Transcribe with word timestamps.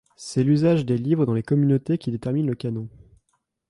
C'est 0.17 0.43
l'usage 0.43 0.83
des 0.83 0.97
livres 0.97 1.27
dans 1.27 1.35
les 1.35 1.43
communautés 1.43 1.99
qui 1.99 2.09
détermine 2.09 2.47
le 2.47 2.55
canon. 2.55 2.89